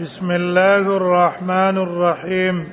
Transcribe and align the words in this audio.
بسم 0.00 0.30
الله 0.30 0.96
الرحمن 0.96 1.76
الرحيم 1.78 2.72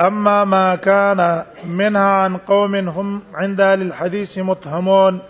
أما 0.00 0.44
ما 0.44 0.76
كان 0.76 1.44
منها 1.64 2.02
عن 2.02 2.36
قوم 2.36 2.74
هم 2.88 3.22
عند 3.34 3.60
أهل 3.60 3.82
الحديث 3.82 4.38
متهمون 4.38 5.20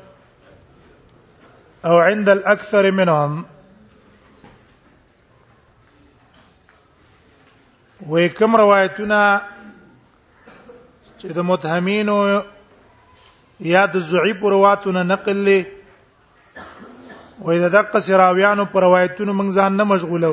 أو 1.85 1.97
عند 1.99 2.29
الأكثر 2.29 2.91
منهم 2.91 3.45
وكم 8.09 8.57
روايتنا 8.57 9.43
اذا 11.25 11.43
متهمين 11.43 12.09
يا 13.61 13.87
ذعيب 13.87 14.45
رواتنا 14.47 15.03
نقل 15.03 15.37
لي 15.37 15.78
وې 17.47 17.59
د 17.65 17.73
دقه 17.75 17.99
سراویانو 18.09 18.65
پر 18.73 18.83
روایتونو 18.87 19.33
موږ 19.39 19.49
ځان 19.61 19.73
نه 19.81 19.85
مشغولو 19.95 20.33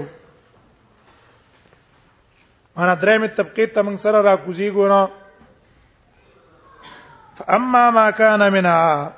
انا 2.83 2.93
درېم 3.01 3.25
طبقه 3.39 3.65
ته 3.73 3.81
موږ 3.81 3.95
سره 4.05 4.21
را 4.27 4.35
کوزي 4.45 4.69
ګورو 4.77 5.03
فاما 7.41 7.83
ما 7.97 8.05
كان 8.21 8.43
منها 8.53 9.13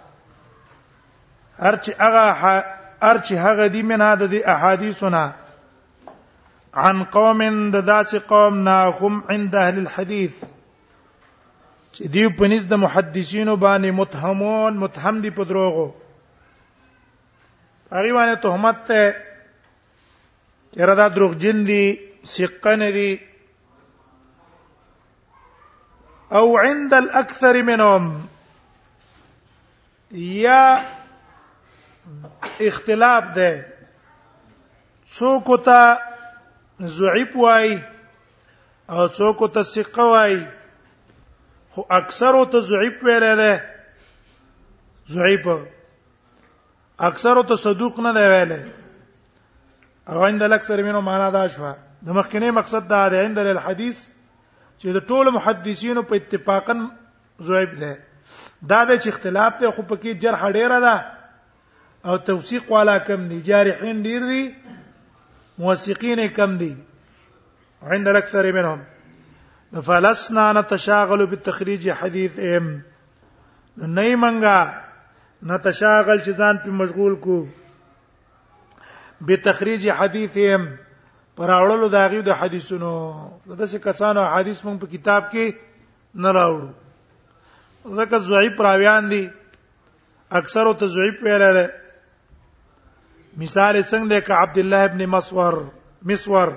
ارچ 1.72 1.90
هغه 2.00 2.52
ارچ 3.10 3.32
هغه 3.34 3.68
دی 3.76 3.82
منها 3.92 4.16
د 4.34 4.36
احادیثنا 4.56 5.24
عن 6.88 7.04
قوم 7.14 7.44
د 7.76 7.86
داس 7.86 8.16
قوم 8.34 8.58
نا 8.70 8.78
هم 9.00 9.22
عند 9.30 9.56
اهل 9.62 9.78
الحديث 9.84 10.36
چې 11.94 12.06
دی 12.18 12.28
په 12.42 12.48
نس 12.56 12.66
د 12.74 12.84
محدثینو 12.84 13.56
باندې 13.56 13.88
متهمون 14.02 14.74
متهم 14.84 15.22
دي 15.28 15.32
په 15.40 15.44
دروغو 15.54 15.88
هغه 17.94 18.12
باندې 18.14 18.36
تهمت 18.46 18.78
ته 18.88 19.00
چیرې 20.74 20.96
دا 21.00 21.08
دروغجن 21.18 21.60
دي 21.68 21.84
سقن 22.32 22.82
دي 22.96 23.12
او 26.40 26.58
عند 26.64 26.94
الاكثر 26.94 27.64
منهم 27.64 28.28
یا 30.46 30.64
اختلاف 32.72 33.26
ده 33.36 33.52
څوک 35.20 35.48
ته 35.70 35.96
ضعیف 36.98 37.36
وای 37.44 37.80
او 38.90 39.08
څوک 39.20 39.40
ته 39.54 39.62
ثقه 39.74 40.04
وای 40.12 40.36
خو 41.72 41.82
اکثر 42.02 42.34
ته 42.52 42.60
ضعیف 42.74 43.02
ویل 43.04 43.26
ده 43.44 43.52
ضعیف 45.18 45.46
اکثر 47.06 47.42
ته 47.50 47.56
صدوق 47.64 48.00
نه 48.00 48.14
دی 48.14 48.20
ویلې 48.20 48.64
او 50.10 50.26
عند 50.26 50.44
الاکثر 50.44 50.82
مینو 50.84 51.02
معنا 51.10 51.30
دا 51.34 51.48
شو 51.56 51.74
د 52.06 52.10
مخکنی 52.20 52.50
مقصد 52.58 52.88
دا 52.90 53.08
دی 53.10 53.18
عند 53.26 53.38
الحديث 53.40 54.00
چې 54.78 54.88
د 54.88 54.98
ټولو 55.10 55.32
محدثینو 55.38 56.02
په 56.12 56.16
اتفاقا 56.22 56.78
زویب 57.50 57.74
دی 57.82 57.92
دا 58.72 58.80
د 58.90 59.08
اختلاف 59.12 59.60
ته 59.60 59.72
خو 59.78 59.82
پکې 59.94 60.10
جرح 60.24 60.50
ډیره 60.52 60.80
ده 60.88 61.06
او 62.12 62.18
توثیق 62.32 62.72
والا 62.72 62.98
کم 63.12 63.28
دي 63.28 63.40
جارحین 63.52 64.04
ډیر 64.10 64.22
دي 64.32 64.44
موثقین 65.58 66.28
کم 66.40 66.58
دي 66.64 66.72
عند 67.84 68.08
الاكثر 68.16 68.52
منهم 68.60 68.82
فلسنا 69.86 70.50
نتشاغل 70.62 71.26
بالتخريج 71.32 71.88
حديثهم 71.92 72.82
نئی 73.78 74.16
منګه 74.26 74.87
نتشاغل 75.46 76.18
چې 76.24 76.32
ځان 76.38 76.56
په 76.64 76.72
مشغول 76.82 77.16
کو 77.22 77.46
به 79.26 79.38
تخریج 79.44 79.90
حدیثهم 80.00 80.68
پر 81.36 81.50
اړولو 81.54 81.88
داغیو 81.94 82.22
د 82.28 82.40
حدیثونو 82.42 82.92
دغه 83.54 83.80
کسانو 83.84 84.26
حدیث 84.36 84.62
مونږ 84.66 84.80
په 84.82 84.88
کتاب 84.98 85.30
کې 85.32 85.56
نه 86.26 86.32
راوړو 86.40 86.70
ځکه 88.00 88.18
ضعیف 88.30 88.62
راویان 88.68 89.10
دي 89.12 89.28
اکثر 90.40 90.74
ته 90.80 90.88
ضعیف 90.96 91.16
ویل 91.24 91.44
دي 91.58 91.66
مثال 93.38 93.76
څنګه 93.82 94.10
ده 94.12 94.20
ک 94.22 94.32
عبد 94.42 94.58
الله 94.64 94.78
ابن 94.92 95.02
مسور 95.16 95.54
مسور 96.12 96.48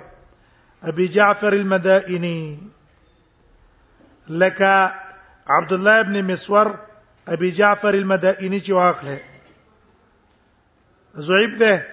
ابي 0.92 1.06
جعفر 1.16 1.52
المدائني 1.62 2.36
لك 4.42 4.62
عبد 5.56 5.72
الله 5.72 6.00
ابن 6.00 6.22
مسور 6.32 6.66
ابي 7.28 7.50
جعفر 7.50 7.94
المدائني 7.94 8.60
چې 8.60 8.70
واخله 8.70 9.18
زویب 11.14 11.58
ده 11.58 11.86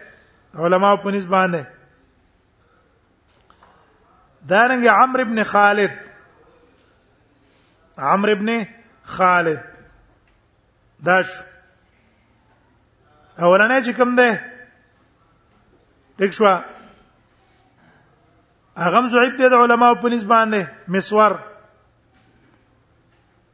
علما 0.56 0.96
په 0.96 1.08
نسبان 1.12 1.52
ده 1.52 1.66
دارنګ 4.50 4.88
عمرو 4.88 5.22
ابن 5.22 5.44
خالد 5.44 5.92
عمرو 7.98 8.32
ابن 8.32 8.50
خالد 9.04 9.60
داش 11.06 11.28
اولنې 13.40 13.84
چې 13.86 13.90
کوم 13.98 14.16
ده 14.16 14.44
دښ 16.20 16.32
شو 16.32 16.46
اغم 18.88 19.10
زعيب 19.10 19.38
دي 19.40 19.50
د 19.50 19.54
علماو 19.64 19.96
په 19.96 20.10
نسبت 20.10 20.30
باندې 20.30 20.66
مسور 20.96 21.32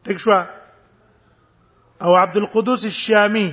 دښ 0.08 0.18
شو 0.26 0.32
او 2.06 2.16
عبد 2.18 2.38
القدوس 2.38 2.84
الشامی 2.86 3.46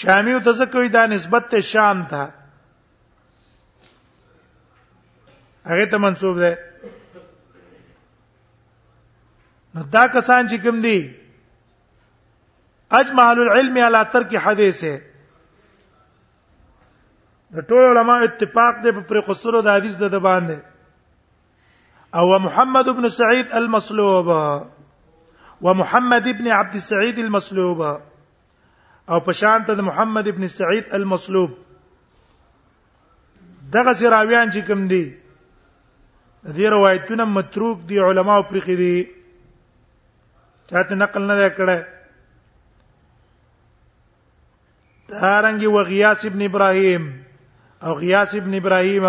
شامی 0.00 0.34
ته 0.44 0.52
ځکه 0.58 0.88
دا 0.96 1.06
نسبت 1.12 1.44
ته 1.54 1.60
شام 1.68 2.04
ته 2.10 2.22
هغه 5.72 5.86
ته 5.94 5.98
منسوب 6.04 6.38
ده 6.42 6.52
نو 9.74 9.82
دا 9.98 10.04
کسان 10.18 10.48
چې 10.52 10.56
کوم 10.66 10.80
دي 10.86 10.96
اجمع 13.00 13.26
العلم 13.32 13.78
على 13.84 14.04
ترک 14.16 14.36
حدیثه 14.48 14.94
د 17.58 17.66
ټول 17.70 17.90
علما 17.92 18.16
اتفاق 18.28 18.82
دی 18.84 18.90
په 19.00 19.20
خسرو 19.28 19.62
د 19.68 19.80
حدیث 19.80 19.96
د 20.06 20.14
باندې 20.28 22.18
او 22.20 22.38
محمد 22.44 22.88
ابن 22.90 23.08
سعید 23.16 23.52
المسلوب 23.60 24.30
ومحمد 25.62 26.26
ابن 26.28 26.46
عبد 26.58 26.74
السعيد 26.74 27.18
المسلوب 27.18 27.80
او 29.08 29.20
په 29.20 29.32
شان 29.40 29.64
ته 29.70 29.74
محمد 29.88 30.28
ابن 30.32 30.46
سعيد 30.56 30.84
المسلوب 30.98 31.50
دغه 33.76 33.92
سراویان 34.00 34.52
چې 34.54 34.60
کوم 34.66 34.82
دي 34.92 35.04
دې 36.44 36.66
روایتونه 36.76 37.28
متروک 37.38 37.76
دي 37.92 38.00
علماو 38.06 38.42
پرې 38.52 38.60
خې 38.66 38.74
دي 38.82 38.98
چاته 40.70 40.94
نقل 41.02 41.22
نه 41.26 41.34
کړه 41.58 41.78
دارنګي 45.12 45.66
و 45.76 45.78
غیاث 45.92 46.20
ابن 46.32 46.40
ابراهيم 46.48 47.02
او 47.82 47.90
غیاث 48.02 48.32
ابن 48.42 48.52
ابراهيم 48.56 49.06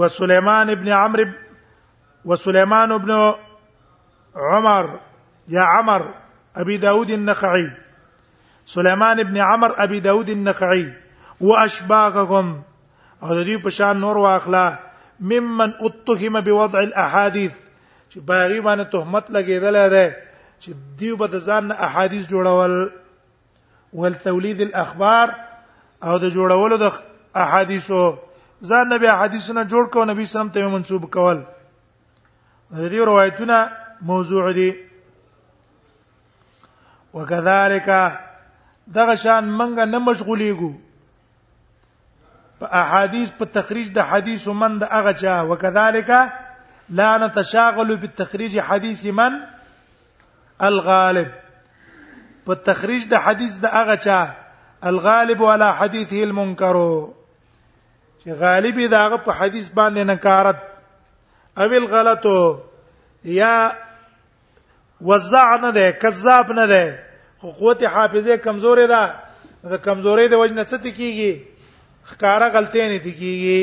وسليمان 0.00 0.66
ابن 0.70 0.88
عمرو 0.96 1.28
وسليمان 2.32 2.90
ابن 2.96 3.10
عمر 4.36 4.86
یا 5.48 5.62
عمر 5.64 6.02
ابي 6.56 6.76
داود 6.78 7.10
النخعي 7.10 7.70
سليمان 8.66 9.18
ابن 9.20 9.36
عمر 9.36 9.84
ابي 9.84 10.00
داود 10.00 10.28
النخعي 10.30 10.92
واشباغهم 11.40 12.62
او 13.22 13.34
د 13.34 13.44
دې 13.46 13.62
په 13.62 13.68
شان 13.70 14.00
نور 14.00 14.16
واخلا 14.18 14.76
ممن 15.20 15.72
اتهم 15.80 16.40
بوضع 16.40 16.78
الاحاديث 16.80 17.50
چې 18.10 18.18
باغی 18.26 18.60
باندې 18.60 18.84
تهمت 18.92 19.30
لګیدل 19.30 19.90
ده 19.90 20.12
چې 20.60 20.70
دیو 21.00 21.16
به 21.16 21.26
ځان 21.40 21.72
احادیث 21.72 22.26
جوړول 22.26 22.90
ول 23.92 24.14
تولید 24.14 24.60
الاخبار 24.60 25.28
او 26.02 26.18
د 26.18 26.30
جوړولو 26.30 26.80
د 26.82 26.92
احادیثو 27.36 28.10
ځان 28.66 28.88
نبی 28.94 29.06
احادیثونه 29.06 29.64
جوړ 29.68 29.90
کو 29.92 30.04
نبی 30.04 30.26
سلام 30.26 30.48
ته 30.48 30.68
منسوب 30.68 31.10
کول 31.12 31.42
د 32.70 32.86
دې 32.92 32.94
روایتونه 32.94 33.79
موضوع 34.02 34.50
دي 34.52 34.76
وكذلك 37.14 38.18
دغه 38.86 39.14
شان 39.14 39.44
منګه 39.44 39.84
نه 39.84 39.98
مشغولېګو 39.98 40.72
په 42.60 42.66
احاديث 42.82 43.30
په 43.38 43.44
تخريج 43.44 43.92
د 43.94 44.00
حديث 44.00 44.48
ومن 44.48 44.78
د 44.78 44.84
هغه 44.84 45.12
چا 45.12 45.42
وكذلك 45.42 46.10
لا 46.90 47.18
نتشاغل 47.26 47.96
بالتخريج 47.96 48.60
حديث 48.60 49.06
من 49.06 49.32
الغالب 50.62 51.28
په 52.46 52.54
تخريج 52.54 53.08
د 53.08 53.14
حديث 53.14 53.52
د 53.56 53.66
هغه 53.66 53.94
چا 53.94 54.32
الغالب 54.84 55.42
على 55.42 55.74
حديثه 55.74 56.22
المنكر 56.24 57.06
چې 58.24 58.28
غالب 58.28 58.90
دغه 58.90 59.16
په 59.16 59.32
حديث 59.32 59.68
باندې 59.68 60.12
نه 60.12 60.14
کارت 60.14 60.56
او 61.58 61.64
الغلطو 61.64 62.60
یا 63.24 63.70
وزع 65.02 65.56
نه 65.56 65.70
ده 65.70 65.90
کذاب 65.92 66.52
نه 66.52 66.66
ده 66.66 66.82
خو 67.38 67.50
قوت 67.50 67.82
حافظه 67.84 68.36
کمزورې 68.36 68.86
ده 68.92 69.02
د 69.72 69.74
کمزورې 69.86 70.26
د 70.30 70.34
وجنه 70.40 70.64
څه 70.70 70.76
تکیږي 70.84 71.32
ښکارا 72.10 72.46
غلطی 72.54 72.88
نه 72.90 72.98
تکیږي 73.06 73.60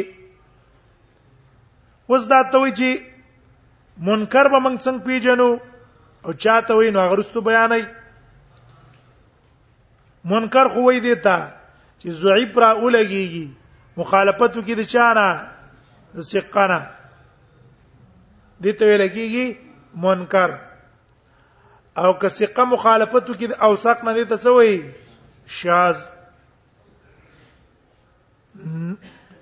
اوس 2.10 2.24
دا 2.32 2.40
ته 2.52 2.58
وی 2.62 2.72
چې 2.80 2.90
منکر 4.08 4.46
به 4.52 4.60
موږ 4.66 4.76
څنګه 4.86 5.02
پیژنو 5.06 5.50
او 6.26 6.32
چاته 6.44 6.74
وی 6.76 6.90
نو 6.96 7.00
غرستو 7.12 7.42
بیانای 7.48 7.84
منکر 10.30 10.66
خو 10.74 10.82
وی 10.88 11.00
دیتا 11.06 11.38
چې 12.02 12.08
ضعیف 12.22 12.58
را 12.62 12.70
اولګیږي 12.82 13.48
مخالفتو 13.98 14.60
کې 14.66 14.74
د 14.80 14.84
چانه 14.94 15.28
سقنا 16.32 16.80
دته 18.64 18.84
ویل 18.86 19.04
کیږي 19.16 19.46
منکر 20.04 20.50
او 21.98 22.14
که 22.20 22.30
ثقه 22.30 22.64
مخالفت 22.64 23.26
وکړي 23.30 23.48
د 23.50 23.54
اوساق 23.68 24.00
نه 24.06 24.14
دي 24.14 24.24
ته 24.30 24.38
څه 24.44 24.48
وایي 24.56 24.78
شاذ 25.58 25.98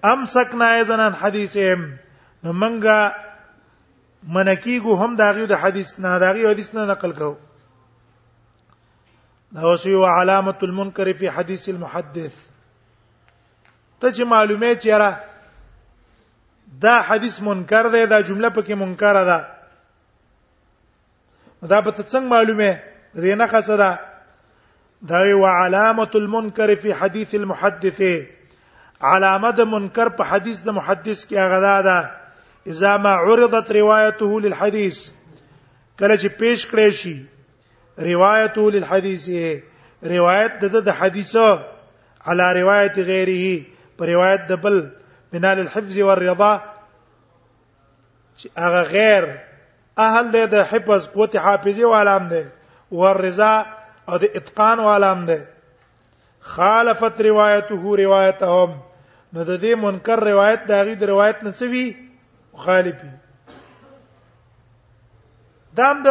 امسکنا 0.04 0.68
ایزنن 0.78 1.14
حدیثهم 1.22 1.82
نو 2.44 2.54
منګه 2.54 3.00
منکیګو 4.34 4.94
هم 5.02 5.16
داغي 5.16 5.46
د 5.46 5.54
حدیث 5.54 6.00
نه 6.00 6.20
داغي 6.20 6.46
حدیث 6.52 6.74
نه 6.76 6.86
نقل 6.92 7.12
کو 7.12 7.36
دا 9.56 9.62
اوس 9.70 9.86
یو 9.86 10.06
علامه 10.06 10.56
المنکر 10.64 11.14
فی 11.18 11.28
حدیث 11.28 11.70
المحدث 11.70 12.34
ته 14.00 14.12
چې 14.12 14.22
معلومه 14.22 14.76
چیرې 14.76 15.14
دا 16.82 16.96
حدیث 17.08 17.42
منکر 17.42 17.90
دی 17.92 18.06
دا 18.08 18.22
جمله 18.22 18.50
پکې 18.50 18.72
منکر 18.74 19.26
ده 19.26 19.55
دا 21.72 21.80
به 21.82 21.92
څنګه 22.12 22.30
معلومه 22.30 22.80
رینه 23.16 23.48
خصه 23.48 23.76
ده 23.78 24.00
دا 25.10 25.26
یو 25.26 25.46
علامه 25.46 26.10
المنکر 26.16 26.76
فی 26.76 26.92
حدیث 26.92 27.36
المحدث 27.36 28.02
علامه 29.02 29.52
د 29.58 29.62
منکر 29.76 30.10
په 30.18 30.24
حدیث 30.34 30.58
د 30.66 30.70
محدث 30.80 31.20
کې 31.30 31.38
هغه 31.46 31.82
ده 31.90 31.98
اذا 32.74 32.98
ما 33.08 33.14
عرضت 33.28 33.72
روايته 33.80 34.42
للحديث 34.48 34.98
کله 36.00 36.18
چې 36.18 36.28
پیش 36.42 36.68
کړی 36.72 36.92
شي 37.00 37.16
روایتو 38.12 38.70
للحديث 38.78 39.26
روایت 40.16 40.54
د 40.62 40.66
د 40.92 41.00
حدیثو 41.02 41.48
علا 42.32 42.52
روایت 42.54 42.98
غیره 43.00 43.66
پر 43.98 44.06
روایت 44.14 44.48
د 44.50 44.60
بل 44.64 44.80
بنا 45.34 45.54
للحفظ 45.60 45.98
والرضا 45.98 46.54
چې 48.38 48.48
هغه 48.58 48.82
غیر 48.96 49.28
اهل 49.98 50.32
ده 50.32 50.46
د 50.54 50.56
حفظ 50.64 51.08
قوت 51.08 51.36
حافظه 51.38 51.86
والام 51.86 52.28
ده 52.28 52.52
والرضا 52.92 53.66
او 54.10 54.18
د 54.18 54.24
اتقان 54.36 54.80
والام 54.80 55.26
ده 55.26 55.46
خالفت 56.42 57.22
روایته 57.22 57.96
روایتهم 58.04 58.72
نو 59.34 59.44
د 59.44 59.58
دې 59.60 59.76
منکر 59.76 60.20
روایت 60.24 60.66
دا 60.68 60.82
غي 60.84 60.96
د 60.96 61.04
روایت 61.04 61.44
نه 61.44 61.52
څه 61.52 61.64
وی 61.66 61.86
مخالفي 62.54 63.10
دام 65.78 66.04
د 66.04 66.08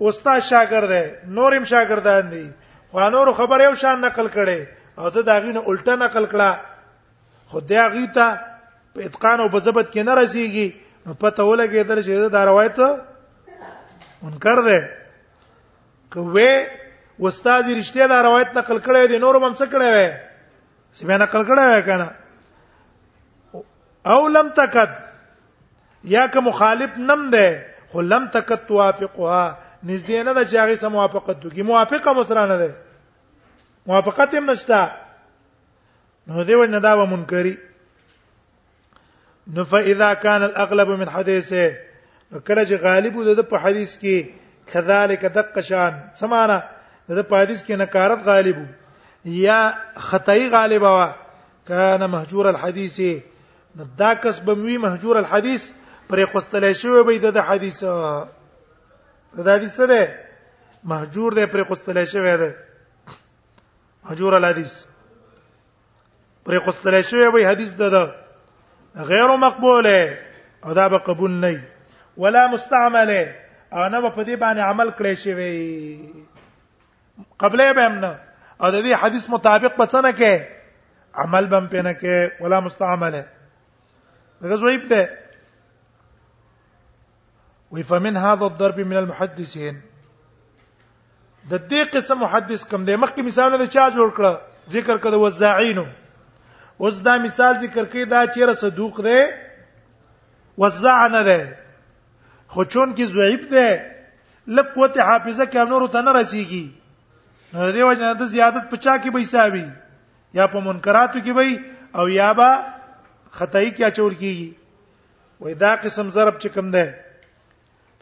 استاد 0.00 0.40
شاګرد 0.50 0.88
دی 0.88 1.04
نورم 1.38 1.64
شاګردان 1.64 2.30
دي 2.30 2.50
خو 2.90 3.10
نور 3.10 3.32
خبر 3.32 3.60
یو 3.60 3.74
شان 3.74 4.00
نقل 4.00 4.26
کړي 4.28 4.60
او 4.98 5.10
ته 5.10 5.22
دا 5.22 5.38
غي 5.38 5.52
نه 5.52 5.60
الټه 5.66 5.94
نقل 6.04 6.24
کړه 6.32 6.50
خو 7.46 7.60
دا 7.60 7.88
غي 7.88 8.06
ته 8.16 8.38
په 8.94 9.00
اتقان 9.06 9.40
او 9.40 9.48
بزبط 9.48 9.90
کې 9.92 9.98
نه 10.02 10.14
رسیږي 10.14 10.68
نو 11.06 11.14
پته 11.14 11.42
ولګېدل 11.46 12.02
چې 12.02 12.28
دا 12.34 12.44
روایت 12.46 12.78
منکر 14.22 14.58
ده 14.68 14.78
کوې 16.12 16.52
استاد 17.28 17.64
رښتیا 17.80 18.06
دا 18.12 18.22
روایت 18.28 18.48
نقل 18.58 18.78
کړی 18.86 19.06
دی 19.12 19.18
نور 19.24 19.36
هم 19.40 19.52
څه 19.54 19.64
کړی 19.72 19.90
وې 19.94 20.10
سمه 21.00 21.16
نقل 21.24 21.42
کړی 21.48 21.66
وې 21.70 21.82
کنه 21.86 22.08
او 24.14 24.18
لم 24.38 24.48
تکد 24.56 24.90
یا 26.14 26.26
که 26.34 26.40
مخالف 26.48 26.96
نم 27.12 27.22
ده 27.30 27.66
خو 27.92 28.00
لم 28.14 28.28
تکد 28.38 28.66
توافقها 28.72 29.44
نږدې 29.86 30.18
نه 30.26 30.32
ده 30.34 30.44
چې 30.44 30.54
هغه 30.64 30.74
سم 30.82 30.92
موافقت 30.96 31.40
دوی 31.44 31.62
موافقه 31.70 32.12
مسره 32.18 32.46
نه 32.52 32.56
ده 32.58 32.76
موافقت 33.92 34.34
هم 34.40 34.50
نشته 34.50 34.82
نو 36.26 36.44
دیو 36.50 36.64
نه 36.76 36.80
دا 36.88 36.98
و 37.02 37.06
منکری 37.14 37.56
نو 39.54 39.64
فاذا 39.64 40.14
كان 40.14 40.42
الاغلب 40.42 40.88
من 40.88 41.10
حديثه 41.10 41.76
کله 42.48 42.64
چې 42.64 42.72
غالب 42.72 43.14
د 43.34 43.40
په 43.50 43.56
حدیث 43.64 43.96
کې 43.98 44.24
کذالک 44.72 45.24
دق 45.34 45.60
شان 45.60 45.92
سمانا 46.20 46.60
د 47.08 47.18
په 47.28 47.38
حدیث 47.42 47.62
کې 47.62 47.74
نکارت 47.82 48.24
غالب 48.26 48.66
یا 49.24 49.60
خطای 49.94 50.48
غالب 50.50 50.82
وا 50.82 51.12
کان 51.68 52.06
مهجور 52.10 52.46
الحديث 52.48 53.00
دا 54.02 54.14
کس 54.14 54.40
بموي 54.40 54.76
مهجور 54.78 55.16
الحديث 55.16 55.70
پر 56.08 56.18
خوستلې 56.32 56.72
شوی 56.72 57.02
به 57.02 57.30
د 57.30 57.38
حدیث 57.38 57.80
د 59.36 59.48
حدیث 59.54 59.74
سره 59.76 60.02
مهجور 60.84 61.32
دی 61.32 61.46
پر 61.46 61.60
خوستلې 61.64 62.04
شوی 62.04 62.36
دی 62.36 62.50
مهجور 64.04 64.34
الحديث 64.36 64.72
پر 66.44 66.58
خوستلې 66.58 67.00
شوی 67.10 67.30
به 67.30 67.48
حدیث 67.50 67.72
ده 67.82 68.06
غیر 68.96 69.36
مقبوله 69.36 70.18
او 70.64 70.74
دا 70.74 70.88
به 70.88 70.98
قبول 70.98 71.40
نه 71.40 71.60
ولا 72.18 72.48
مستعمله 72.48 73.34
او 73.72 73.88
نه 73.88 74.10
په 74.10 74.24
دې 74.24 74.36
باندې 74.40 74.60
عمل 74.60 74.90
کړی 74.90 75.14
شي 75.14 75.32
وي 75.32 76.12
قبله 77.38 77.72
به 77.72 77.88
نه 77.88 78.18
او 78.60 78.70
د 78.70 78.82
دې 78.82 78.92
حدیث 79.02 79.30
مطابق 79.30 79.76
به 79.76 80.00
نه 80.02 80.12
کې 80.12 80.42
عمل 81.14 81.46
بم 81.46 81.66
پنه 81.66 81.92
کې 81.94 82.40
ولا 82.42 82.60
مستعمله 82.60 83.26
دغه 84.42 84.56
زویب 84.56 84.86
ته 84.88 85.08
وی 87.72 87.82
فمن 87.82 88.16
هذا 88.16 88.44
الضرب 88.46 88.80
من 88.80 88.96
المحدثين 88.96 89.80
د 91.50 91.58
دې 91.70 91.88
قسم 91.94 92.18
محدث 92.18 92.64
کوم 92.64 92.84
دی 92.84 92.96
مخکې 92.96 93.18
مثالونه 93.22 93.66
چا 93.66 93.88
جوړ 93.90 94.10
کړ 94.16 94.36
ذکر 94.70 94.98
کړه 94.98 95.14
وزاعینو 95.14 95.84
اوس 96.82 96.96
دا 97.04 97.14
مثال 97.26 97.54
ذکر 97.64 97.84
کړي 97.92 98.04
دا 98.14 98.20
چیرې 98.34 98.54
صدوق 98.62 98.94
دی 99.06 99.20
وزع 100.62 100.98
نه 101.14 101.22
دی 101.28 101.42
خو 102.52 102.60
چون 102.72 102.88
کې 102.96 103.04
ضعیف 103.16 103.42
دی 103.52 103.68
لب 104.56 104.66
قوت 104.74 104.98
حافظه 105.08 105.44
کې 105.44 105.56
امنور 105.62 105.86
ته 105.94 106.02
نه 106.08 106.12
رسیږي 106.18 106.64
نو 107.52 107.68
دې 107.72 107.82
وجه 107.90 108.04
نه 108.18 108.26
زیادت 108.34 108.64
پچا 108.72 108.94
کې 108.96 109.10
به 109.10 109.20
حسابي 109.22 109.64
یا 110.38 110.44
په 110.54 110.60
منکراتو 110.66 111.18
کې 111.18 111.32
به 111.36 111.60
او 111.98 112.04
یا 112.18 112.30
با 112.40 112.50
خدای 113.36 113.70
کې 113.72 113.82
اچول 113.88 114.14
کیږي 114.22 114.48
وای 115.40 115.54
دا 115.62 115.70
قسم 115.84 116.10
ضرب 116.16 116.38
چې 116.38 116.46
کوم 116.46 116.70
ده 116.70 117.00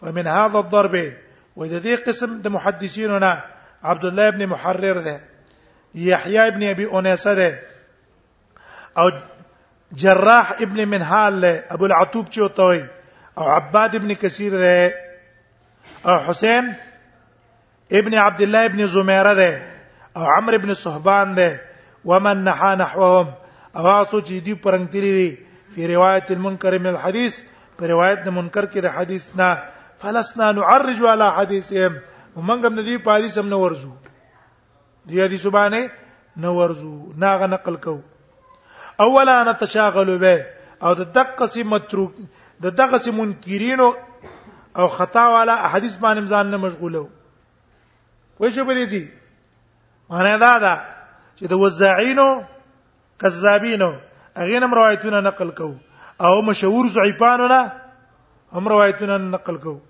فمن 0.01 0.27
هذا 0.33 0.59
الضرب 0.65 0.97
وای 1.57 1.69
د 1.69 1.87
دې 1.87 2.07
قسم 2.09 2.35
د 2.47 2.55
محدثینو 2.57 3.19
نه 3.27 3.33
عبد 3.93 4.05
الله 4.11 4.23
ابن 4.35 4.43
محرر 4.55 4.99
ده 5.07 5.17
يحيى 6.09 6.47
ابن 6.55 6.63
ابي 6.73 6.87
انيسه 6.95 7.35
ده 7.41 7.49
او 8.99 9.09
جراح 10.01 10.53
ابن 10.65 10.85
منحال 10.89 11.41
له 11.41 11.65
ابو 11.77 11.87
العتوب 11.87 12.27
چوتوي 12.31 12.83
او 13.39 13.45
عباد 13.57 13.95
ابن 14.01 14.15
کثیر 14.23 14.53
ده 14.65 14.95
او 16.11 16.19
حسین 16.27 16.73
ابن 18.01 18.15
عبد 18.25 18.41
الله 18.47 18.65
ابن 18.65 18.87
زمیره 18.95 19.35
ده 19.35 19.51
او 20.17 20.23
عمرو 20.37 20.57
ابن 20.61 20.75
صحبان 20.85 21.35
ده 21.35 21.51
ومن 22.13 22.45
نحا 22.45 22.75
نحوهم 22.85 23.29
او 23.77 23.83
تاسو 23.85 24.21
چې 24.21 24.35
دی 24.47 24.55
پرنګ 24.65 24.87
تیری 24.97 25.13
وی 25.19 25.39
په 25.75 25.87
روایت 25.95 26.31
المنکر 26.37 26.79
من 26.79 26.87
الحديث 26.93 27.43
په 27.79 27.87
روایت 27.93 28.25
د 28.25 28.29
منکر 28.39 28.65
کې 28.65 28.81
د 28.87 28.97
حدیث 28.99 29.29
نه 29.37 29.59
فلسنا 30.05 30.53
نعرج 30.61 31.03
على 31.03 31.31
حديثهم 31.41 31.99
ومنګ 32.37 32.67
هم 32.73 32.81
دی 32.89 32.97
په 32.99 33.15
حدیث 33.19 33.39
هم 33.43 33.47
نه 33.53 33.57
ورزو 33.67 33.93
دی 35.07 35.23
حدیث 35.27 35.47
باندې 35.61 36.43
نه 36.47 36.51
ورزو 36.63 36.97
ناغه 37.25 37.47
نقل 37.55 37.77
کوو 37.87 38.01
اولا 39.01 39.53
نتشاغل 39.53 40.19
به 40.19 40.47
او 40.83 40.93
د 40.95 41.01
دقه 41.19 41.47
سي 41.47 41.63
متروک 41.63 42.15
د 42.63 42.67
دغه 42.81 42.99
سي 42.99 43.11
منکرینو 43.11 43.89
او 44.77 44.89
خطا 44.89 45.29
والا 45.35 45.55
احادیث 45.67 45.97
باندې 45.97 46.23
ځان 46.33 46.47
نه 46.47 46.57
مشغوله 46.57 47.07
وای 48.41 48.51
شو 48.51 48.65
بلی 48.65 48.87
دي 48.87 49.05
معنا 50.11 50.37
دا 50.37 50.59
ده 50.59 50.75
چې 51.37 51.45
د 51.51 51.53
وزاعینو 51.53 52.27
کذابینو 53.21 53.91
اغه 54.43 54.59
نم 54.65 54.75
روایتونه 54.75 55.21
نقل 55.21 55.51
کو 55.61 55.75
او 56.21 56.35
مشهور 56.43 56.89
ضعیفانو 56.99 57.49
نه 57.49 57.73
هم 58.53 58.69
روایتونه 58.75 59.17
نقل 59.17 59.57
کو 59.67 59.81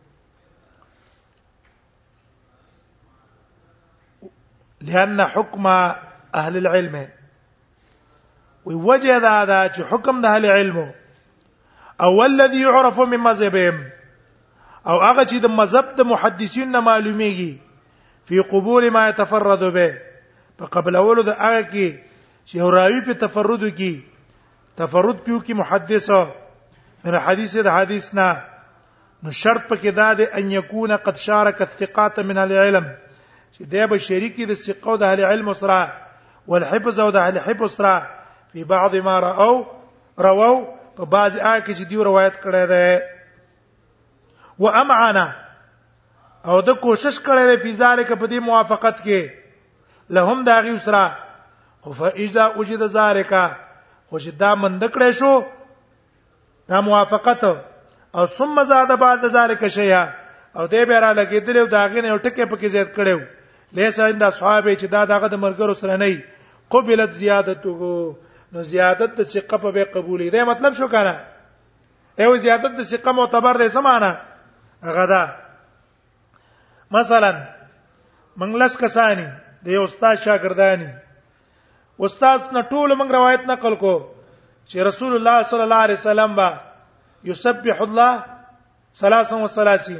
لأن 4.86 5.20
حكم 5.20 5.66
أهل 6.34 6.56
العلم 6.56 6.94
ووجد 8.64 9.04
هذا 9.06 9.44
دا 9.44 9.44
دا 9.66 9.72
چې 9.72 9.80
حکم 9.90 10.20
د 10.24 10.30
اهل 10.36 10.46
علم 10.46 10.92
او 12.06 12.24
الذي 12.26 12.60
يعرف 12.62 13.00
من 13.00 13.18
مذهبهم 13.24 13.82
او 14.92 14.96
هغه 15.02 15.24
چې 15.24 15.38
د 15.44 15.52
مذهب 15.58 15.94
د 15.98 16.08
محدثین 16.12 16.70
نه 16.76 16.80
معلومیږي 16.86 18.42
قبول 18.54 18.90
ما 18.96 19.02
يتفرد 19.08 19.64
به 19.76 19.98
په 20.62 20.66
قبل 20.78 20.96
اولو 21.02 21.22
د 21.28 21.36
هغه 21.42 21.62
کې 21.74 22.14
چې 22.52 23.04
په 23.10 23.18
تفرد 23.24 23.64
کې 23.78 23.96
تفرد 24.82 25.22
پیو 25.28 25.40
کې 25.46 25.50
محدثه 25.62 26.24
من 27.04 27.18
حدیث 27.28 27.56
د 27.68 27.78
حدیث 27.78 28.10
نه 28.14 28.44
نو 29.22 29.30
شرط 29.42 29.68
پکې 29.72 29.88
دا 30.00 30.12
دی 30.14 30.24
ان 30.38 30.50
یکون 30.50 30.96
قد 31.04 31.16
شارك 31.26 31.60
الثقات 31.66 32.18
من 32.30 32.38
العلم 32.46 32.86
چې 33.52 33.62
دا 33.76 33.86
به 33.94 33.98
شریکی 34.10 34.44
د 34.50 34.54
ثقو 34.66 34.96
د 35.02 35.08
اهل 35.12 35.24
علم 35.24 35.54
سره 35.54 35.92
والحفظ 36.52 37.00
او 37.00 37.10
د 37.18 37.26
اهل 37.26 37.38
حفظ 37.48 37.76
سره 37.80 37.96
فی 38.54 38.64
بعض 38.70 38.94
ما 39.04 39.18
راو 39.20 39.54
راو 40.26 40.54
په 40.96 41.04
بعض 41.10 41.36
آیه 41.38 41.60
کې 41.60 41.76
چې 41.78 41.84
دی 41.90 41.96
روایت 42.08 42.34
کړی 42.42 42.66
دی 42.72 44.62
و 44.62 44.68
امعنا 44.80 45.24
او 46.50 46.60
د 46.66 46.78
کوشش 46.82 47.16
کړی 47.20 47.44
دی 47.50 47.56
په 47.62 47.72
ذالک 47.80 48.12
په 48.12 48.26
دې 48.26 48.42
موافقت 48.50 49.00
کې 49.04 49.30
لهم 50.18 50.44
داغي 50.50 50.74
اسرا 50.76 51.02
خو 51.86 51.92
فاذا 52.00 52.46
وجد 52.58 52.86
ذالک 52.96 53.32
خو 54.08 54.20
چې 54.20 54.28
دا 54.42 54.54
مند 54.64 54.82
کړی 54.84 55.10
شو 55.10 55.44
دا 56.74 56.80
موافقت 56.90 57.42
او 57.46 58.26
ثم 58.34 58.62
زاد 58.72 58.92
بعد 59.00 59.26
ذالک 59.38 59.64
شیا 59.78 60.02
او 60.56 60.68
دې 60.68 60.88
به 60.92 61.00
را 61.06 61.14
لګیدل 61.20 61.56
او 61.64 61.72
داغي 61.78 62.00
نه 62.06 62.18
ټکه 62.18 62.44
پکې 62.44 62.76
زیات 62.76 62.94
کړو 62.94 63.20
لیسا 63.72 64.06
اند 64.06 64.22
اصحابې 64.30 64.74
چې 64.80 64.84
دا 64.98 65.02
دغه 65.12 65.28
د 65.34 65.44
مرګرو 65.44 65.74
سره 65.74 65.96
نه 65.96 66.24
قبلت 66.76 67.10
زیادته 67.18 67.90
نو 68.54 68.62
زیادت 68.72 69.10
د 69.18 69.22
ثقه 69.32 69.56
په 69.62 69.70
به 69.74 69.84
قبولې 69.94 70.28
ده 70.34 70.44
مطلب 70.50 70.72
شو 70.80 70.86
کنه 70.94 71.14
ایو 72.22 72.34
زیادت 72.44 72.72
د 72.80 72.86
ثقه 72.90 73.12
معتبر 73.18 73.54
ده 73.62 73.68
سمانه 73.76 74.10
غدا 74.96 75.22
مثلا 76.96 77.30
منګلس 78.38 78.74
کسانی 78.82 79.26
د 79.64 79.74
یو 79.76 79.82
استاد 79.86 80.16
شاګردانی 80.26 80.90
استاد 82.00 82.38
نه 82.56 82.62
ټول 82.70 82.94
موږ 83.00 83.08
روایت 83.18 83.42
نقل 83.52 83.74
کو 83.82 83.94
چې 84.68 84.76
رسول 84.90 85.12
الله 85.16 85.42
صلی 85.54 85.62
الله 85.66 85.82
علیه 85.88 85.98
وسلم 86.00 86.36
با 86.38 86.48
یسبح 87.32 87.80
الله 87.86 88.12
33 89.02 89.98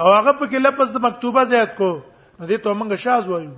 او 0.00 0.06
هغه 0.18 0.32
په 0.38 0.46
کې 0.46 0.58
لفظ 0.66 0.92
د 0.96 1.06
مکتوبه 1.06 1.44
زیات 1.54 1.74
کو 1.80 1.90
نو 2.38 2.46
دې 2.46 2.58
ته 2.66 2.70
مونږ 2.78 2.92
شاز 3.06 3.28
وایو 3.28 3.54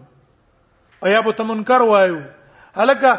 او 1.02 1.08
یا 1.14 1.20
به 1.26 1.32
تمنکر 1.42 1.80
وایو 1.88 2.20
هلکه 2.80 3.10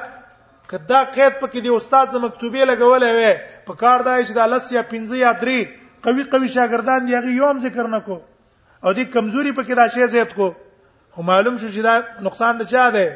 کدا 0.70 1.04
قید 1.04 1.34
پکې 1.42 1.60
دی 1.62 1.70
استاد 1.76 2.08
د 2.14 2.16
مکتوبې 2.16 2.64
لګولې 2.72 3.10
وې 3.18 3.32
په 3.68 3.74
کار 3.84 4.00
دای 4.10 4.20
چې 4.26 4.34
د 4.38 4.42
لس 4.54 4.72
یا 4.78 4.82
15 4.98 5.18
یا 5.26 5.32
3 5.46 5.62
قوي 6.04 6.24
قوي 6.34 6.48
شاګردان 6.48 7.08
دی 7.08 7.16
هغه 7.18 7.30
یوم 7.42 7.60
ذکر 7.70 7.88
نکو 7.96 8.18
او 8.84 8.94
دې 8.94 9.04
کمزوري 9.18 9.52
پکې 9.52 9.74
دا 9.82 9.88
شی 9.96 10.08
زیات 10.16 10.36
کو 10.38 10.54
او 11.16 11.24
معلوم 11.24 11.58
شو 11.58 11.68
چې 11.68 11.82
دا 11.84 12.24
نقصان 12.28 12.58
د 12.60 12.68
چا 12.72 12.90
دی 12.96 13.08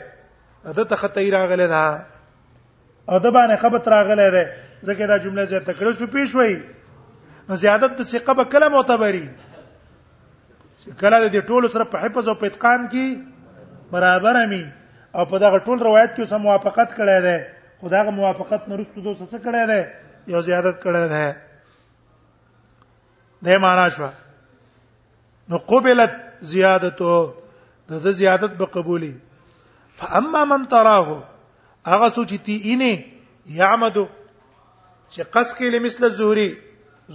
اته 0.69 0.83
تخته 0.93 1.25
راغله 1.35 1.67
ده 1.73 1.83
اده 3.15 3.31
باندې 3.31 3.55
خبر 3.55 3.79
راغله 3.95 4.27
ده 4.31 4.53
ځکه 4.87 5.07
دا 5.11 5.17
جمله 5.25 5.45
زه 5.51 5.59
تکړه 5.59 5.91
شو 5.99 6.07
پیښ 6.07 6.35
وای 6.35 6.61
نو 7.49 7.55
زیادت 7.63 7.95
د 7.99 8.03
ثقه 8.09 8.33
به 8.39 8.45
کله 8.55 8.67
معتبري 8.73 9.25
کله 11.03 11.19
د 11.35 11.45
ټولو 11.51 11.67
سره 11.75 11.83
په 11.93 11.97
حفظ 12.05 12.27
او 12.27 12.35
په 12.41 12.45
اتقان 12.51 12.89
کې 12.95 13.71
برابر 13.95 14.41
امي 14.43 14.63
او 15.15 15.25
په 15.31 15.39
دغه 15.45 15.59
ټول 15.69 15.79
روایت 15.89 16.11
کې 16.15 16.25
سم 16.33 16.41
موافقت 16.47 16.95
کړی 16.97 17.21
دی 17.27 17.37
خداغه 17.85 18.09
موافقت 18.19 18.67
نه 18.73 18.77
رسټو 18.77 19.01
دوه 19.07 19.29
څه 19.31 19.39
کړی 19.45 19.67
دی 19.71 19.81
یو 20.35 20.41
زیادت 20.49 20.83
کړی 20.83 21.15
دی 21.15 21.31
د 23.47 23.59
معنا 23.67 23.89
شو 23.97 24.09
نو 25.49 25.57
قبلت 25.71 26.11
زیادته 26.51 27.17
د 27.89 27.93
د 28.05 28.11
زیادت 28.19 28.53
به 28.59 28.65
قبولي 28.75 29.13
فاما 29.97 30.43
من 30.51 30.65
تراه 30.75 31.09
هغه 31.93 32.09
سوچ 32.15 32.33
تی 32.47 32.55
اینه 32.69 33.05
یعمدو 33.57 34.05
چې 35.09 35.21
قص 35.35 35.51
کې 35.57 35.65
لمثل 35.75 36.07
زهري 36.09 36.47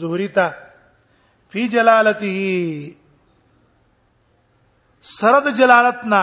زهري 0.02 0.28
تا 0.38 0.46
فی 1.54 1.66
جلالته 1.68 2.94
سرد 5.08 5.50
جلالتنا 5.60 6.22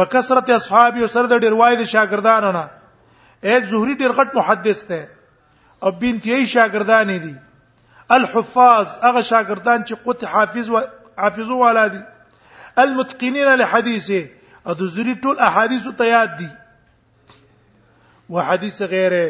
وکثرت 0.00 0.50
اصحاب 0.50 0.96
او 1.02 1.06
سرد 1.16 1.38
ډیر 1.40 1.52
وای 1.60 1.76
د 1.76 1.84
شاګردانو 1.92 2.52
نه 2.52 2.70
اے 3.44 3.60
زهري 3.72 3.94
ډیر 4.04 4.12
غټ 4.20 4.34
محدث 4.40 4.84
ته 4.92 5.04
او 5.82 5.90
بنتي 6.02 6.44
شاګردان 6.54 7.06
دي 7.16 7.34
الحفاظ 8.18 8.86
هغه 9.02 9.20
شاګردان 9.20 9.84
چې 9.84 9.94
قوت 10.06 10.24
حافظ 10.36 10.70
و 10.74 10.80
حافظو 11.22 11.56
والا 11.60 11.86
دي 11.94 11.98
المتقنين 12.78 13.54
لحديثه 13.54 14.26
او 14.66 14.72
د 14.72 14.82
زوري 14.84 15.14
ټول 15.14 15.36
احادیث 15.38 15.84
ته 15.98 16.04
یاد 16.06 16.36
دي 16.38 16.48
و 18.30 18.34
حدیث 18.40 18.82
غیره 18.82 19.24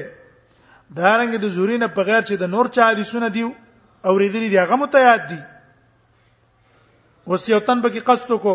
دا 0.97 1.17
رنګ 1.21 1.35
د 1.43 1.47
زوري 1.57 1.77
نه 1.79 1.87
په 1.87 2.03
غیر 2.09 2.23
چې 2.29 2.35
د 2.39 2.43
نور 2.45 2.67
چا 2.75 2.91
حدیثونه 2.91 3.29
دی 3.29 3.43
او 4.07 4.19
ریدلی 4.19 4.49
دی 4.49 4.59
هغه 4.59 4.77
مت 4.83 4.95
یاد 4.95 5.23
دي 5.29 5.39
وسیوتن 7.27 7.83
پکې 7.83 8.01
قصد 8.01 8.29
کو 8.43 8.55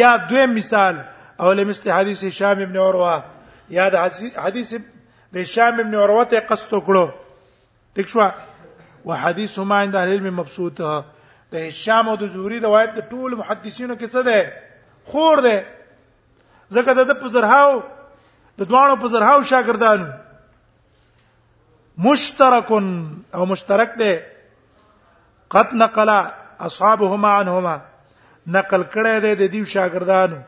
یا 0.00 0.16
دوی 0.30 0.46
مثال 0.46 0.96
اول 1.40 1.64
مثل 1.64 1.90
حدیث 1.90 2.24
هشام 2.24 2.58
ابن 2.62 2.76
عروه 2.76 3.22
یا 3.70 3.88
د 3.88 3.94
حدیث 4.46 4.74
د 5.32 5.36
هشام 5.38 5.80
ابن 5.84 5.94
عروه 5.94 6.24
ته 6.24 6.40
قصد 6.40 6.70
کړو 6.88 7.04
ٹھیک 7.94 8.06
شو 8.08 8.20
وحديث 9.04 9.58
ما 9.58 9.80
عند 9.82 9.96
اهل 9.96 10.08
العلم 10.08 10.36
مبسوطه 10.36 11.04
د 11.52 11.54
هشام 11.68 12.04
او 12.10 12.16
د 12.22 12.24
زهري 12.34 12.58
روایت 12.66 12.90
د 12.94 13.00
ټول 13.12 13.30
محدثینو 13.42 13.94
کې 14.00 14.08
څه 14.14 14.20
ده 14.28 14.38
خور 15.10 15.36
ده 15.46 15.56
ځکه 16.76 16.90
د 16.98 17.10
په 17.22 17.28
زرهاو 17.36 17.72
د 18.58 18.60
دوانو 18.70 18.96
په 19.02 19.06
زرهاو 19.14 19.46
شاګردانو 19.52 20.08
مشترکن 22.06 22.86
او 23.36 23.46
مشترک 23.52 23.90
ده 24.02 24.12
قد 25.54 25.74
نقلا 25.82 26.20
اصحابهما 26.68 27.30
عنهما 27.40 27.76
نقل 28.56 28.82
کړه 28.92 29.14
ده 29.24 29.30
د 29.40 29.52
دیو 29.54 29.64
شاګردانو 29.74 30.38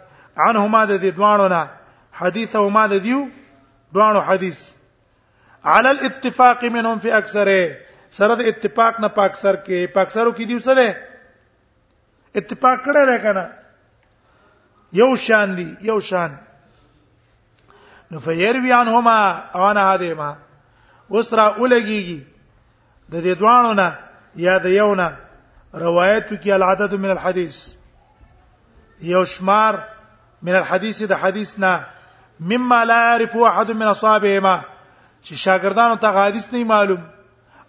عنهما 0.47 0.81
د 0.93 0.99
دې 1.03 1.11
دوانو 1.19 1.49
نه 1.55 1.63
حدیث 2.21 2.57
او 2.63 2.67
ما 2.77 2.87
د 2.93 3.05
دیو 3.07 3.21
دوانو 3.95 4.21
حدیث 4.31 4.61
على 5.73 5.91
الاتفاق 5.91 6.65
منهم 6.77 6.99
في 6.99 7.11
اكثره 7.21 7.59
سره 8.17 8.35
د 8.41 8.49
اتفاق 8.53 9.01
نه 9.05 9.09
پاک 9.19 9.33
سر 9.43 9.57
کې 9.67 9.79
پاک 9.97 10.09
سرو 10.15 10.33
کې 10.37 10.45
دی 10.49 10.55
وسره 10.61 10.87
اتفاق 12.41 12.79
کړه 12.85 13.05
ده 13.11 13.19
کنه 13.27 13.45
یو 15.01 15.09
شان 15.27 15.49
دی 15.61 15.67
یو 15.91 15.99
شان 16.09 16.31
نو 18.15 18.19
فیروی 18.27 18.73
عنهما 18.73 19.21
اوانا 19.61 19.85
هدیما 19.95 20.27
وسرا 21.11 21.47
اولګیږي 21.55 22.21
د 23.13 23.15
دې 23.25 23.39
دوانو 23.45 23.73
نه 23.73 23.99
یا 24.49 24.59
د 24.67 24.77
یو 24.77 24.91
نه 25.01 25.17
روایت 25.85 26.35
کی 26.45 26.53
العدد 26.59 26.95
من 27.07 27.11
الحديث 27.17 27.63
یو 29.15 29.25
شمار 29.37 29.75
من 30.51 30.55
الحديث 30.61 31.03
د 31.15 31.25
حدیث 31.25 31.57
نه 31.67 31.73
مما 32.53 32.85
لا 32.93 33.01
يعرف 33.07 33.37
احد 33.53 33.71
من 33.83 33.87
اصحابهما 33.95 34.55
چې 34.69 35.45
شاګردانو 35.45 36.01
ته 36.07 36.17
حدیث 36.25 36.53
نه 36.53 36.65
معلوم 36.77 37.03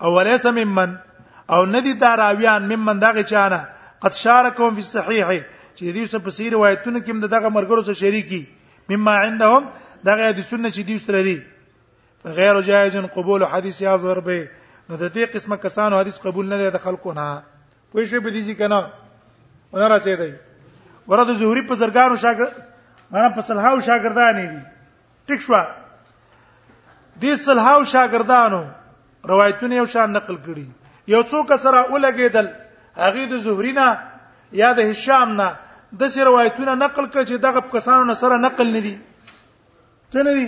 او 0.04 0.10
ولیس 0.16 0.46
ممن 0.46 0.96
او 1.50 1.66
ندی 1.66 1.94
دا 1.94 2.16
راویان 2.16 2.76
ممن 2.76 3.00
دغه 3.00 3.24
چانه 3.32 3.68
قد 4.02 4.14
شارکهم 4.14 4.76
فی 4.76 4.82
الصحیح 4.86 5.28
چې 5.78 5.96
دې 5.98 6.06
څه 6.12 6.18
په 6.26 6.30
سی 6.30 6.50
روایتونو 6.50 7.00
کې 7.00 7.10
هم 7.10 7.20
دغه 7.36 7.50
مرګرو 7.58 7.86
سره 7.86 7.94
شریکی 8.02 8.42
مما 8.90 9.14
عندهم 9.28 9.66
دغه 10.10 10.32
د 10.40 10.42
سنت 10.50 10.74
چې 10.76 10.82
دې 10.82 10.98
سره 11.08 11.24
دي 11.24 11.42
غیر 12.42 12.62
جایز 12.72 12.96
قبول 13.16 13.44
حدیث 13.54 13.82
یا 13.82 13.96
زور 14.04 14.20
به 14.20 14.50
نو 14.90 14.98
د 14.98 15.14
دې 15.14 15.36
قسمه 15.38 15.58
کسانو 15.68 16.00
حدیث 16.04 16.20
قبول 16.26 16.50
نه 16.52 16.58
دی 16.64 16.70
د 16.76 16.86
خلکو 16.90 17.14
نه 17.22 17.32
پوه 17.92 18.06
شي 18.12 18.20
به 18.28 18.32
دي 18.36 18.44
چې 18.46 18.58
کنه 18.62 18.84
ونه 19.74 19.92
راځي 20.00 20.18
دی 20.24 20.34
ورته 21.08 21.34
زهوري 21.42 21.62
په 21.62 21.76
زرګانو 21.76 22.22
شاګرد 22.26 22.60
معنا 23.16 23.30
په 23.40 23.48
صلحاو 23.48 23.82
شاګردان 23.90 24.40
دي 24.44 24.48
ټیک 25.28 25.42
شو 25.50 25.54
دې 27.20 27.36
صلحاو 27.50 27.84
شاګردانو 27.98 28.64
روایتونه 29.32 29.76
یو 29.76 29.86
شان 29.94 30.12
نقل 30.16 30.36
کړي 30.46 30.66
یو 31.14 31.22
څوک 31.34 31.50
سره 31.66 31.84
ولګیدل 31.94 32.48
هغه 33.02 33.26
د 33.34 33.44
زهری 33.46 33.72
نه 33.78 33.86
یا 34.62 34.72
د 34.80 34.92
هشام 34.92 35.30
نه 35.40 35.48
د 36.00 36.02
سې 36.14 36.22
روایتونه 36.30 36.74
نقل 36.84 37.06
کړي 37.14 37.26
چې 37.30 37.36
دغه 37.46 37.62
کسانو 37.76 38.14
سره 38.24 38.38
نقل 38.48 38.68
ندي 38.76 38.94
څه 40.14 40.24
ندي 40.24 40.48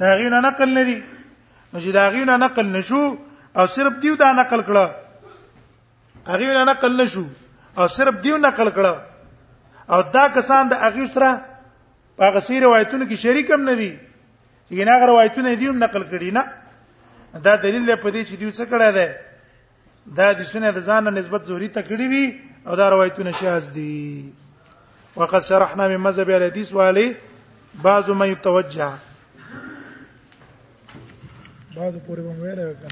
دا 0.00 0.14
غینه 0.20 0.40
نقل 0.46 0.68
ندي 0.78 0.96
نو 1.72 1.80
چې 1.80 1.90
دا 1.98 2.06
غینه 2.14 2.36
نقل 2.44 2.66
نشو 2.76 3.04
او 3.60 3.66
صرف 3.76 3.92
دیو 4.04 4.16
دا 4.22 4.30
نقل 4.40 4.60
کړه 4.60 4.86
هغه 6.30 6.46
نه 6.58 6.64
نقل 6.70 6.96
نشو 7.02 7.24
او 7.80 7.86
صرف 7.96 8.14
دیو 8.26 8.36
نقل 8.46 8.70
کړه 8.70 8.94
او 9.96 10.00
دا 10.16 10.24
کسان 10.38 10.68
د 10.72 10.80
هغه 10.86 11.06
سره 11.16 11.32
هغه 12.20 12.40
سې 12.40 12.62
روایتونو 12.66 13.04
کې 13.04 13.14
شریک 13.26 13.50
هم 13.56 13.62
ندي 13.70 13.90
چې 14.70 14.86
نه 14.90 14.96
هغه 14.96 15.06
روایتونه 15.12 15.54
دیو 15.64 15.72
نقل 15.84 16.02
کړي 16.14 16.32
نه 16.38 16.42
دا 17.34 17.56
دلیل 17.56 17.86
دی 17.86 17.94
په 18.02 18.10
دې 18.10 18.22
چې 18.28 18.34
دیو 18.40 18.50
څه 18.50 18.64
کړه 18.72 18.90
ده 18.96 19.08
دا 20.16 20.32
د 20.32 20.42
سنت 20.42 20.76
ځان 20.88 21.04
نه 21.04 21.10
نسبت 21.10 21.44
زوري 21.46 21.68
ته 21.68 21.82
کړی 21.82 22.08
وي 22.12 22.40
او 22.66 22.76
دا 22.76 22.88
روایتونه 22.90 23.32
شاذ 23.32 23.70
دي 23.70 24.24
وقد 25.16 25.42
شرحنا 25.42 25.88
من 25.88 25.96
مذهب 25.96 26.30
الحديث 26.30 26.72
والي 26.72 27.14
بعض 27.82 28.10
ما 28.10 28.26
يتوجه 28.26 28.92
بعض 31.76 31.94
پورې 32.06 32.20
ویل 32.20 32.86